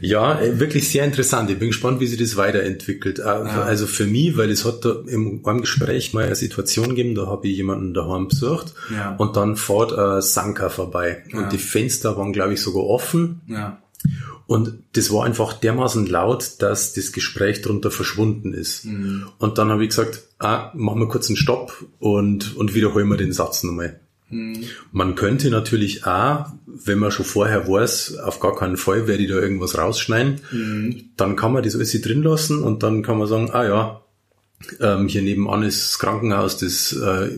[0.00, 1.50] ja, äh, wirklich sehr interessant.
[1.50, 3.18] Ich bin gespannt, wie sich das weiterentwickelt.
[3.18, 3.22] Äh.
[3.22, 7.48] Also für mich, weil es hat da im Gespräch mal eine Situation gegeben, da habe
[7.48, 9.16] ich jemanden daheim besucht ja.
[9.16, 11.48] und dann fährt ein Sanka vorbei und ja.
[11.48, 13.40] die Fenster waren, glaube ich, sogar offen.
[13.48, 13.82] Ja.
[14.46, 18.84] Und das war einfach dermaßen laut, dass das Gespräch drunter verschwunden ist.
[18.84, 19.26] Mhm.
[19.38, 23.16] Und dann habe ich gesagt, ah, machen wir kurz einen Stopp und, und wiederholen wir
[23.16, 24.00] den Satz nochmal.
[24.28, 24.64] Mhm.
[24.92, 29.28] Man könnte natürlich auch, wenn man schon vorher weiß, auf gar keinen Fall werde ich
[29.28, 31.04] da irgendwas rausschneiden, mhm.
[31.16, 34.02] dann kann man das alles drin lassen und dann kann man sagen, ah ja,
[34.80, 37.30] ähm, hier nebenan ist das Krankenhaus, das äh,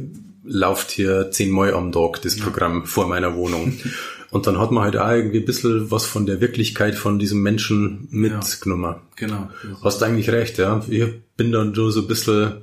[0.44, 2.44] läuft hier zehnmal am Tag, das ja.
[2.44, 3.78] Programm vor meiner Wohnung.
[4.30, 7.40] Und dann hat man halt auch irgendwie ein bisschen was von der Wirklichkeit von diesem
[7.40, 8.84] Menschen mitgenommen.
[8.84, 9.50] Ja, genau.
[9.82, 10.84] Hast eigentlich recht, ja.
[10.86, 12.58] Ich bin dann so ein bisschen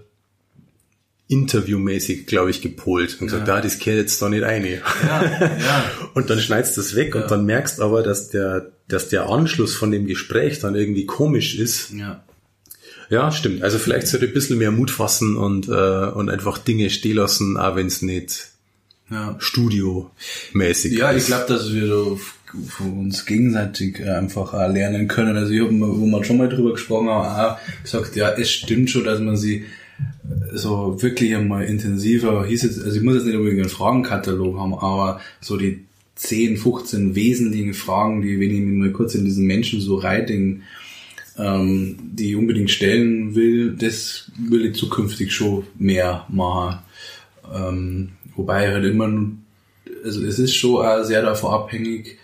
[1.27, 3.55] interviewmäßig, glaube ich, gepolt und gesagt, ja.
[3.55, 4.63] ah, das kehrt jetzt da nicht ein.
[4.65, 5.91] Ja, ja.
[6.13, 7.21] und dann schneidest du das weg ja.
[7.21, 11.55] und dann merkst aber, dass der, dass der Anschluss von dem Gespräch dann irgendwie komisch
[11.57, 11.91] ist.
[11.91, 12.23] Ja.
[13.09, 13.61] Ja, stimmt.
[13.61, 17.57] Also vielleicht sollte ein bisschen mehr Mut fassen und, äh, und einfach Dinge stehen lassen,
[17.57, 18.49] auch wenn es nicht
[19.11, 19.35] Ja.
[19.37, 21.27] Studio-mäßig Ja, ich ist.
[21.27, 22.17] glaube, dass wir da
[22.69, 25.37] von uns gegenseitig äh, einfach auch lernen können.
[25.37, 28.89] Also ich habe, wo wir schon mal drüber gesprochen haben, auch gesagt, ja, es stimmt
[28.89, 29.63] schon, dass man sie äh,
[30.53, 34.73] so wirklich einmal intensiver, hieß jetzt, also ich muss jetzt nicht unbedingt einen Fragenkatalog haben,
[34.73, 39.45] aber so die 10, 15 wesentlichen Fragen, die, wenn ich mich mal kurz in diesen
[39.45, 40.63] Menschen so reitingen,
[41.37, 46.79] ähm, die ich unbedingt stellen will, das will ich zukünftig schon mehr machen.
[47.53, 49.09] Ähm, wobei halt immer,
[50.03, 52.17] also es ist schon sehr davon abhängig,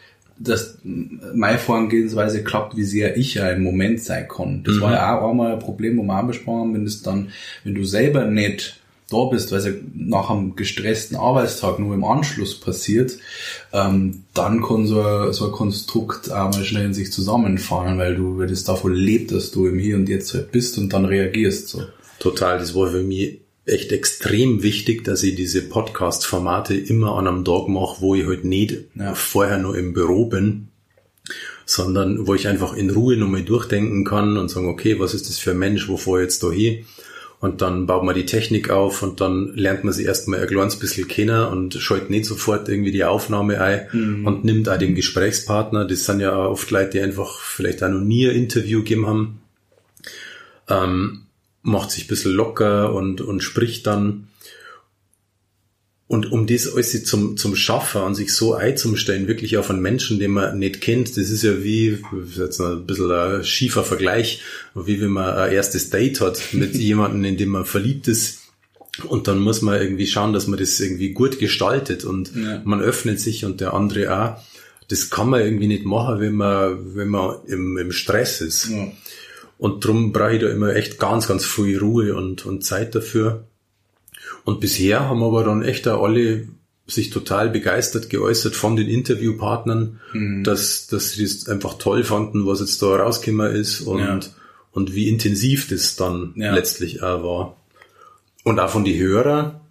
[0.43, 4.63] dass meine Vorgehensweise klappt, wie sehr ich ja im Moment sein kann.
[4.63, 7.29] Das war ja auch einmal ein Problem, wo wir auch besprochen haben, wenn es dann,
[7.63, 12.03] wenn du selber nicht da bist, weil es ja nach einem gestressten Arbeitstag nur im
[12.03, 13.17] Anschluss passiert,
[13.73, 18.15] ähm, dann kann so ein, so ein Konstrukt auch mal schnell in sich zusammenfallen, weil
[18.15, 21.05] du, weil das davon lebt, dass du im Hier und Jetzt halt bist und dann
[21.05, 21.83] reagierst so.
[22.19, 27.45] Total, das war für mich echt extrem wichtig, dass ich diese Podcast-Formate immer an einem
[27.45, 29.13] Tag mache, wo ich halt nicht Ja.
[29.13, 30.69] vorher nur im Büro bin,
[31.65, 35.37] sondern wo ich einfach in Ruhe nochmal durchdenken kann und sagen, okay, was ist das
[35.37, 36.85] für ein Mensch, wo fahr ich jetzt da hin?
[37.39, 40.75] Und dann baut man die Technik auf und dann lernt man sie erstmal ein kleines
[40.77, 45.85] bisschen kennen und schaut nicht sofort irgendwie die Aufnahme ein und nimmt auch den Gesprächspartner.
[45.85, 49.41] Das sind ja oft Leute, die einfach vielleicht auch noch nie ein Interview gegeben haben
[50.69, 51.23] ähm,
[51.63, 54.27] macht sich ein bisschen locker und, und spricht dann.
[56.07, 60.19] Und um das alles zum, zum Schaffen und sich so einzustellen, wirklich auf einen Menschen,
[60.19, 61.99] den man nicht kennt, das ist ja wie,
[62.37, 64.41] jetzt ein bisschen ein schiefer Vergleich,
[64.75, 68.39] wie wenn man ein erstes Date hat mit jemandem, in dem man verliebt ist.
[69.07, 72.61] Und dann muss man irgendwie schauen, dass man das irgendwie gut gestaltet und Ja.
[72.65, 74.41] man öffnet sich und der andere auch.
[74.89, 78.67] Das kann man irgendwie nicht machen, wenn man, wenn man im, im Stress ist.
[78.67, 78.91] Ja.
[79.61, 83.43] Und drum brauche ich da immer echt ganz, ganz viel Ruhe und, und Zeit dafür.
[84.43, 86.47] Und bisher haben aber dann echt auch alle
[86.87, 89.99] sich total begeistert geäußert von den Interviewpartnern,
[90.43, 94.19] dass, dass sie das einfach toll fanden, was jetzt da rausgekommen ist und, Ja.
[94.71, 96.55] und wie intensiv das dann Ja.
[96.55, 97.57] letztlich auch war.
[98.43, 99.61] Und auch von die Hörer,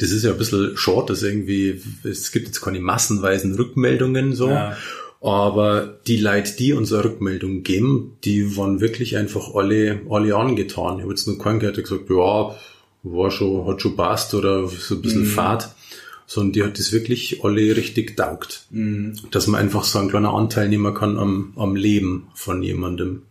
[0.00, 4.48] das ist ja ein bisschen short, dass irgendwie, es gibt jetzt keine massenweisen Rückmeldungen so.
[4.50, 4.76] Ja.
[5.20, 10.96] Aber die Leute, die uns eine Rückmeldung geben, die waren wirklich einfach alle, alle angetan.
[10.96, 12.54] Ich habe jetzt nur keinen gehört, der gesagt, ja,
[13.02, 15.74] war schon, hat schon passt oder so ein bisschen Fahrt.
[16.26, 18.66] Sondern die hat das wirklich alle richtig taugt.
[19.30, 23.22] Dass man einfach so einen kleinen Anteil nehmen kann am, am Leben von jemandem.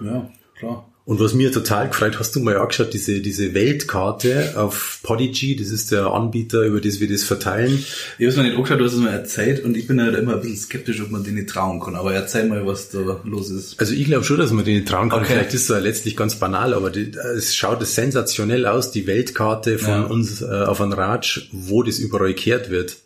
[0.00, 0.88] ja, klar.
[1.08, 5.68] Und was mir total gefreut, hast du mal angeschaut, diese, diese Weltkarte auf Podigy, das
[5.70, 7.82] ist der Anbieter, über das wir das verteilen.
[8.18, 10.34] Ich hab's mir nicht angeschaut, du hast es mir erzählt und ich bin halt immer
[10.34, 11.96] ein bisschen skeptisch, ob man denen nicht trauen kann.
[11.96, 13.80] Aber erzähl mal, was da los ist.
[13.80, 15.20] Also ich glaube schon, dass man den nicht trauen kann.
[15.20, 15.32] Okay.
[15.32, 19.78] Vielleicht ist es ja letztlich ganz banal, aber die, es schaut sensationell aus, die Weltkarte
[19.78, 20.02] von Ja.
[20.02, 22.96] uns äh, auf ein Ratsch, wo das überall kehrt wird.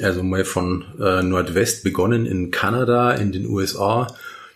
[0.00, 4.06] Also mal von äh, Nordwest begonnen in Kanada, in den USA,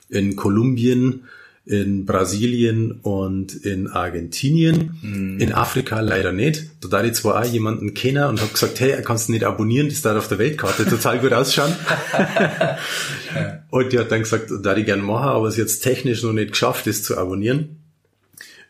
[0.09, 1.25] in Kolumbien,
[1.67, 4.99] in Brasilien und in Argentinien.
[5.41, 6.67] In Afrika leider nicht.
[6.81, 9.89] Da da ich zwar auch jemanden kennen und habe gesagt, hey, kannst du nicht abonnieren,
[9.89, 11.73] das darf auf der Weltkarte total gut ausschauen.
[13.71, 16.53] Und die hat dann gesagt, da ich gern machen, aber es jetzt technisch noch nicht
[16.53, 17.77] geschafft, das zu abonnieren.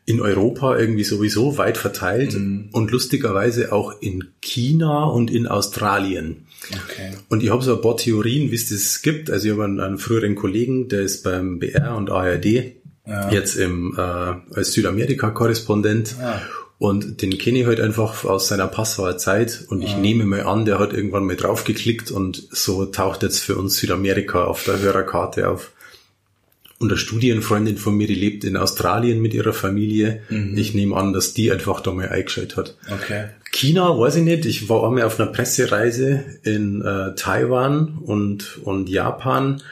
[0.04, 6.46] In Europa irgendwie sowieso weit verteilt und lustigerweise auch in China und in Australien.
[6.68, 7.12] Okay.
[7.28, 9.30] Und ich habe so ein paar Theorien, wie es das gibt.
[9.30, 12.72] Also ich habe einen, einen früheren Kollegen, der ist beim BR und ARD,
[13.10, 13.28] Ja.
[13.30, 16.14] jetzt im, äh, als Südamerika-Korrespondent.
[16.22, 16.40] Ah.
[16.78, 19.66] Und den kenne ich halt einfach aus seiner Passauer Zeit.
[19.68, 23.56] Und ich nehme mal an, der hat irgendwann mal draufgeklickt und so taucht jetzt für
[23.56, 25.72] uns Südamerika auf der Hörerkarte auf.
[26.78, 30.22] Und eine Studienfreundin von mir, die lebt in Australien mit ihrer Familie.
[30.56, 32.76] Ich nehme an, dass die einfach da mal eingeschaltet hat.
[32.90, 33.26] Okay.
[33.52, 34.46] China weiß ich nicht.
[34.46, 39.62] Ich war einmal auf einer Pressereise in äh, Taiwan und, und Japan.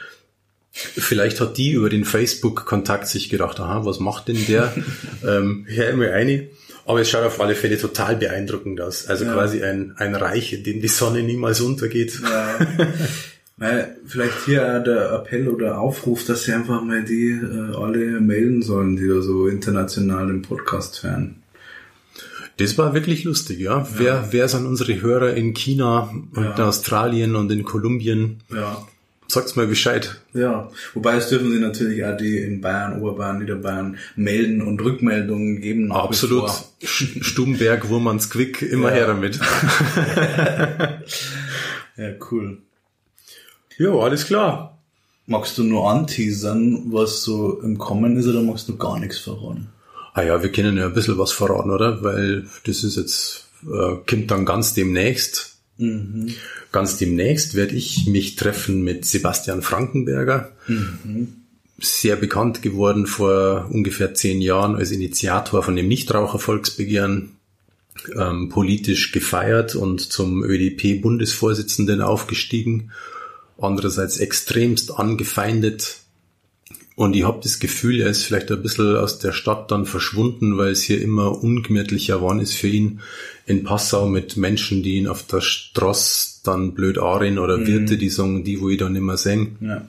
[0.71, 4.73] Vielleicht hat die über den Facebook-Kontakt sich gedacht, aha, was macht denn der?
[5.27, 6.47] ähm, hör mir eine.
[6.85, 9.05] Aber es schaut auf alle Fälle total beeindruckend aus.
[9.07, 12.19] Also quasi ein, ein Reich, in dem die Sonne niemals untergeht.
[12.23, 12.59] Ja.
[13.57, 18.61] Weil vielleicht hier der Appell oder Aufruf, dass sie einfach mal die äh, alle melden
[18.61, 21.43] sollen, die da so international den Podcast hören.
[22.57, 23.87] Das war wirklich lustig, ja.
[23.95, 26.55] Wer, wer sind unsere Hörer in China und Ja.
[26.55, 28.39] in Australien und in Kolumbien?
[28.53, 28.87] Ja.
[29.31, 30.19] Sagt's mal Bescheid.
[30.33, 35.61] Ja, wobei es dürfen sie natürlich auch die in Bayern, Oberbayern, Niederbayern melden und Rückmeldungen
[35.61, 35.91] geben.
[35.91, 36.49] Absolut.
[36.81, 38.95] Stubenberg, Wurmans Quick, immer Ja.
[38.95, 39.39] her damit.
[41.97, 42.59] Ja, cool.
[43.77, 44.77] Ja, alles klar.
[45.25, 49.67] Magst du nur anteasern, was so im Kommen ist, oder magst du gar nichts verraten?
[50.13, 52.01] Ah ja, wir können ja ein bisschen was verraten, oder?
[52.01, 55.58] Weil das ist jetzt, äh, kommt dann ganz demnächst.
[55.79, 56.35] Mhm.
[56.71, 60.51] Ganz demnächst werde ich mich treffen mit Sebastian Frankenberger.
[60.67, 61.29] Mhm.
[61.79, 67.31] Sehr bekannt geworden vor ungefähr zehn Jahren als Initiator von dem Nichtrauchervolksbegehren,
[68.15, 72.91] ähm, politisch gefeiert und zum ÖDP-Bundesvorsitzenden aufgestiegen.
[73.57, 75.98] Andererseits extremst angefeindet
[76.99, 80.57] und ich habe das Gefühl, er ist vielleicht ein bisschen aus der Stadt dann verschwunden,
[80.57, 82.99] weil es hier immer ungemütlicher geworden ist für ihn
[83.45, 87.67] in Passau mit Menschen, die ihn auf der Straße dann blöd anreden oder mhm.
[87.67, 89.55] Wirte, die sagen, die, wo ich dann immer sing.
[89.61, 89.87] Ja.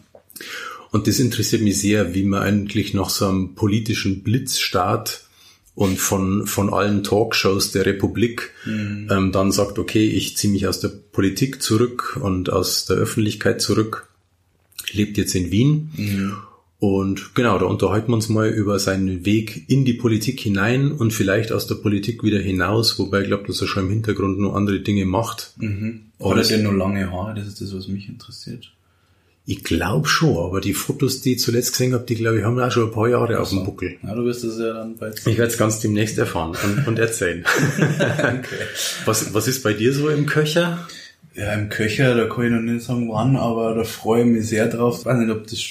[0.92, 5.24] Und das interessiert mich sehr, wie man eigentlich nach so einem politischen Blitzstart
[5.74, 9.08] und von, von allen Talkshows der Republik mhm.
[9.10, 13.60] ähm, dann sagt, okay, ich ziehe mich aus der Politik zurück und aus der Öffentlichkeit
[13.60, 14.06] zurück,
[14.92, 15.90] lebt jetzt in Wien.
[15.96, 16.36] Mhm
[16.80, 21.12] und genau, da unterhalten wir uns mal über seinen Weg in die Politik hinein und
[21.12, 24.56] vielleicht aus der Politik wieder hinaus, wobei ich glaube, dass er schon im Hintergrund nur
[24.56, 25.52] andere Dinge macht.
[25.58, 26.06] Mhm.
[26.18, 28.72] Oder der nur lange Haare, das ist das, was mich interessiert.
[29.44, 32.58] Ich glaube schon, aber die Fotos, die ich zuletzt gesehen habe, die glaube ich haben
[32.58, 33.42] auch schon ein paar Jahre also.
[33.42, 33.96] auf dem Buckel.
[34.02, 35.32] Ja, du wirst es ja dann bald sehen.
[35.32, 37.44] Ich werde es ganz demnächst erfahren und, und erzählen.
[37.98, 38.42] okay.
[39.04, 40.86] was, was ist bei dir so im Köcher?
[41.34, 44.48] Ja, im Köcher, da kann ich noch nicht sagen wann, aber da freue ich mich
[44.48, 45.00] sehr drauf.
[45.00, 45.64] Ich weiß nicht, ob das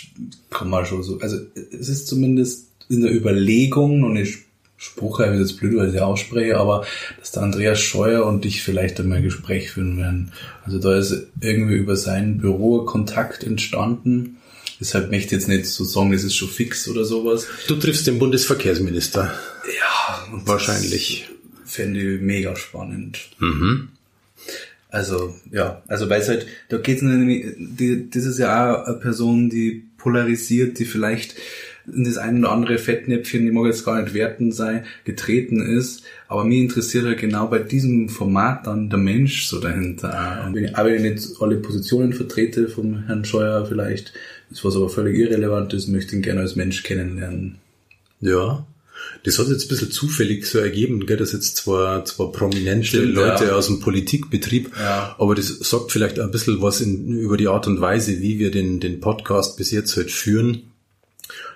[0.49, 1.19] kann man schon so.
[1.19, 4.39] Also es ist zumindest in der Überlegung und ich
[4.81, 6.85] Spruch, ist jetzt blöd, weil ich sie ausspreche, aber
[7.19, 10.31] dass der Andreas Scheuer und ich vielleicht einmal ein Gespräch führen werden.
[10.63, 14.37] Also da ist irgendwie über sein Büro Kontakt entstanden.
[14.79, 17.45] Deshalb möchte ich jetzt nicht so sagen, das ist schon fix oder sowas.
[17.67, 19.33] Du triffst den Bundesverkehrsminister.
[19.77, 21.27] Ja, wahrscheinlich.
[21.65, 23.19] Fände ich mega spannend.
[23.39, 23.89] Mhm.
[24.89, 28.97] Also, ja, also weil es halt, da geht's nämlich, die, das ist ja auch eine
[28.97, 31.35] Person, die polarisiert, die vielleicht
[31.93, 36.03] in das ein oder andere Fettnäpfchen, die mag jetzt gar nicht werten sein, getreten ist.
[36.27, 40.43] Aber mir interessiert halt genau bei diesem Format dann der Mensch so dahinter.
[40.45, 44.13] Und wenn ich, aber wenn ich nicht alle Positionen vertrete vom Herrn Scheuer vielleicht,
[44.49, 47.57] das was aber völlig irrelevant ist, möchte ihn gerne als Mensch kennenlernen.
[48.21, 48.65] Ja,
[49.23, 53.15] das hat jetzt ein bisschen zufällig so ergeben, gell, dass jetzt zwar, zwar prominente Stimmt,
[53.15, 53.55] Leute ja.
[53.55, 55.15] aus dem Politikbetrieb, ja.
[55.17, 58.51] aber das sagt vielleicht ein bisschen was in, über die Art und Weise, wie wir
[58.51, 60.63] den, den Podcast bis jetzt halt führen.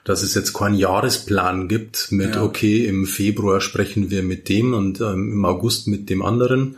[0.03, 2.43] Dass es jetzt keinen Jahresplan gibt mit, ja.
[2.43, 6.75] okay, im Februar sprechen wir mit dem und ähm, im August mit dem anderen,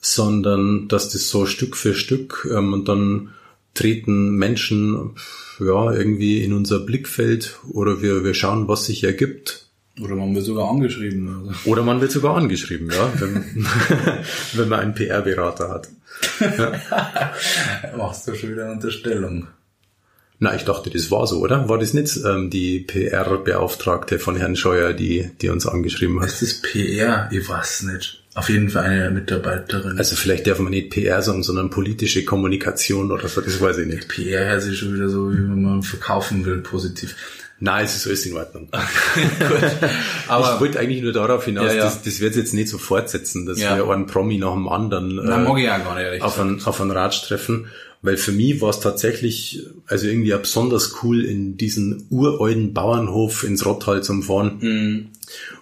[0.00, 3.30] sondern dass das so Stück für Stück ähm, und dann
[3.74, 5.12] treten Menschen
[5.60, 9.65] ja irgendwie in unser Blickfeld oder wir, wir schauen, was sich ergibt
[10.00, 11.28] oder man wird sogar angeschrieben.
[11.28, 11.70] Also.
[11.70, 13.66] Oder man wird sogar angeschrieben, ja, wenn,
[14.54, 15.88] wenn man einen PR-Berater hat.
[16.40, 17.32] Ja.
[17.96, 19.48] Machst du schon wieder eine Unterstellung.
[20.38, 21.68] Na, ich dachte, das war so, oder?
[21.70, 26.28] War das nicht ähm, die PR-Beauftragte von Herrn Scheuer, die, die uns angeschrieben hat?
[26.28, 27.30] Ist das PR?
[27.32, 28.22] Ich weiß nicht.
[28.34, 29.96] Auf jeden Fall eine Mitarbeiterin.
[29.96, 33.86] Also vielleicht darf man nicht PR sagen, sondern politische Kommunikation oder so, das weiß ich
[33.86, 34.08] nicht.
[34.08, 37.16] PR hört sich schon wieder so, wie man verkaufen will, positiv.
[37.58, 38.68] Nein, es ist alles in Ordnung.
[40.28, 41.84] Aber ich wollte eigentlich nur darauf hinaus, ja, ja.
[41.84, 43.76] Das, das wird jetzt nicht so fortsetzen, dass ja.
[43.76, 47.68] wir einen Promi nach dem anderen äh, gar nicht, auf, einen, auf einen Ratsch treffen.
[48.02, 53.42] Weil für mich war es tatsächlich, also irgendwie auch besonders cool, in diesen uralten Bauernhof
[53.42, 55.06] ins Rottal zu fahren mm.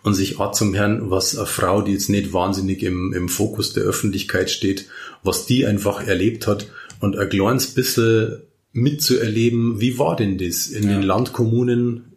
[0.03, 3.73] und sich auch zum Herrn, was eine Frau, die jetzt nicht wahnsinnig im, im Fokus
[3.73, 4.87] der Öffentlichkeit steht,
[5.23, 6.67] was die einfach erlebt hat
[7.01, 8.43] und ein kleines bisschen
[8.75, 10.91] mitzuerleben, wie war denn das in ja.
[10.91, 12.13] den Landkommunen?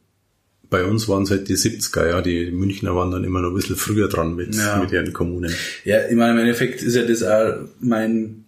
[0.69, 3.55] Bei uns waren es halt die 70er, ja, die Münchner waren dann immer noch ein
[3.55, 4.81] bisschen früher dran mit, ja.
[4.81, 5.53] mit ihren Kommunen.
[5.85, 8.43] Ja, ich meine, im Endeffekt ist ja das auch mein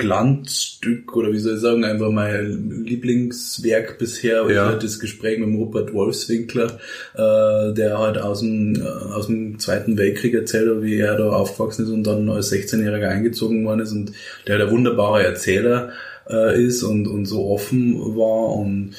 [0.00, 4.66] Glanzstück oder wie soll ich sagen, einfach mein Lieblingswerk bisher, ja.
[4.66, 6.78] halt das Gespräch mit Rupert Wolfswinkler,
[7.14, 11.30] äh, der halt aus dem, äh, aus dem Zweiten Weltkrieg erzählt hat, wie er da
[11.30, 14.12] aufgewachsen ist und dann als 16-Jähriger eingezogen worden ist und
[14.46, 15.90] der der wunderbare Erzähler
[16.30, 18.94] äh, ist und, und so offen war und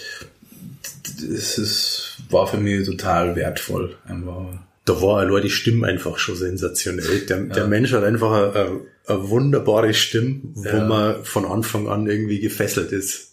[1.04, 3.96] das ist, war für mich total wertvoll.
[4.06, 4.46] Einfach.
[4.86, 7.20] Da war allein die Stimme einfach schon sensationell.
[7.28, 7.44] Der, ja.
[7.44, 10.86] der Mensch hat einfach eine, eine wunderbare Stimme, wo ja.
[10.86, 13.32] man von Anfang an irgendwie gefesselt ist.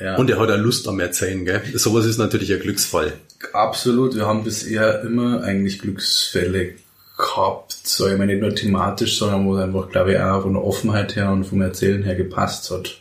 [0.00, 0.16] Ja.
[0.16, 1.62] Und er hat auch Lust am Erzählen, gell?
[1.74, 3.12] Sowas ist natürlich ein Glücksfall.
[3.52, 4.14] Absolut.
[4.14, 6.74] Wir haben bisher immer eigentlich Glücksfälle
[7.16, 10.54] gehabt, so ich meine nicht nur thematisch, sondern wo es einfach, glaube ich, auch von
[10.54, 13.00] der Offenheit her und vom Erzählen her gepasst hat.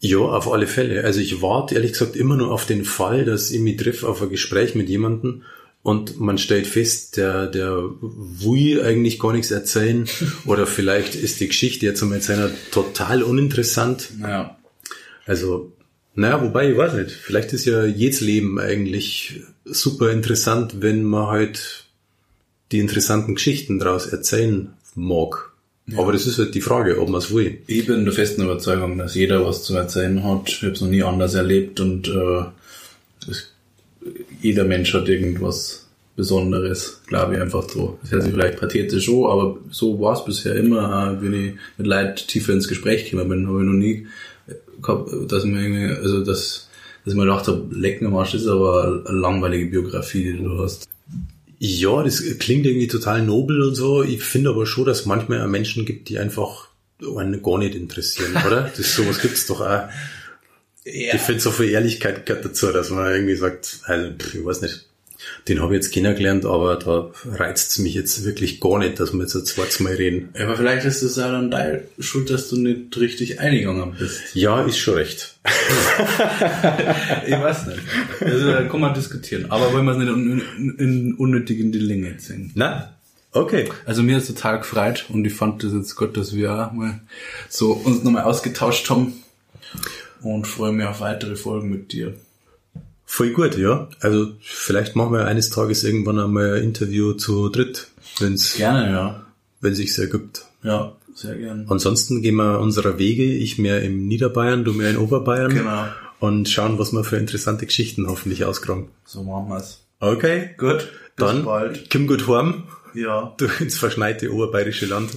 [0.00, 1.04] Ja, auf alle Fälle.
[1.04, 4.22] Also ich warte ehrlich gesagt immer nur auf den Fall, dass ich mich treffe auf
[4.22, 5.42] ein Gespräch mit jemandem
[5.82, 10.08] und man stellt fest, der, der will eigentlich gar nichts erzählen
[10.44, 14.10] oder vielleicht ist die Geschichte jetzt zum Erzählen total uninteressant.
[14.20, 14.58] Ja.
[15.26, 15.72] Also,
[16.14, 21.28] naja, wobei, ich weiß nicht, vielleicht ist ja jedes Leben eigentlich super interessant, wenn man
[21.28, 21.84] halt
[22.72, 25.52] die interessanten Geschichten daraus erzählen mag.
[25.94, 27.58] Aber das ist halt die Frage, ob man es will.
[27.68, 30.48] Ich bin der festen Überzeugung, dass jeder was zu erzählen hat.
[30.48, 33.52] Ich habe es noch nie anders erlebt und äh, es,
[34.40, 37.98] jeder Mensch hat irgendwas Besonderes, glaube ich einfach so.
[38.02, 41.86] Das hört sich vielleicht pathetisch schon, aber so war es bisher immer, wenn ich mit
[41.86, 44.06] Leuten tiefer ins Gespräch gekommen bin, habe ich noch nie
[44.82, 46.68] gehabt, dass ich mir irgendwie, also dass,
[47.04, 50.58] dass ich mir gedacht habe, lecken am Arsch ist aber eine langweilige Biografie, die du
[50.58, 50.88] hast.
[51.58, 54.02] Ja, das klingt irgendwie total nobel und so.
[54.02, 56.68] Ich finde aber schon, dass manchmal Menschen gibt, die einfach
[57.16, 58.70] einen gar nicht interessieren, oder?
[58.76, 59.88] Das sowas gibt's doch auch.
[60.84, 61.14] Ja.
[61.14, 64.86] Ich finde so viel Ehrlichkeit gehört dazu, dass man irgendwie sagt, also ich weiß nicht,
[65.48, 69.12] den habe ich jetzt kennengelernt, aber da reizt es mich jetzt wirklich gar nicht, dass
[69.12, 70.28] wir jetzt ein zweites Mal reden.
[70.38, 74.34] Aber vielleicht ist es ja dann deine Schuld, dass du nicht richtig eingegangen bist.
[74.34, 75.36] Ja, ist schon recht.
[77.26, 77.80] ich weiß nicht.
[78.20, 79.46] Also, da kann man diskutieren.
[79.50, 82.52] Aber wollen wir es nicht in, in, in unnötig in die Länge ziehen.
[82.54, 82.94] Na,
[83.32, 83.68] okay.
[83.84, 87.00] Also mir ist total gefreut und ich fand das jetzt gut, dass wir auch mal
[87.48, 89.14] so uns nochmal ausgetauscht haben
[90.22, 92.14] und freue mich auf weitere Folgen mit dir.
[93.08, 93.88] Voll gut, ja.
[94.00, 97.88] Also vielleicht machen wir eines Tages irgendwann einmal ein Interview zu dritt,
[98.18, 99.26] wenn's Gerne, ja.
[99.60, 100.44] wenn sich's ergibt.
[100.62, 101.64] Ja, sehr gerne.
[101.68, 105.86] Ansonsten gehen wir unserer Wege, ich mehr im Niederbayern, du mehr in Oberbayern Genau.
[106.18, 108.88] und schauen, was wir für interessante Geschichten hoffentlich ausgraben.
[109.04, 109.80] So machen wir's.
[110.00, 110.88] Okay, Gut.
[111.16, 111.88] Bis dann bald.
[111.90, 115.10] komm gut heim Ja, durch ins verschneite oberbayerische Land.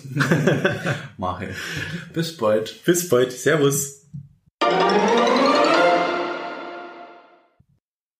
[1.18, 1.50] mache.
[2.14, 2.84] Bis bald.
[2.86, 4.04] Bis bald, Servus.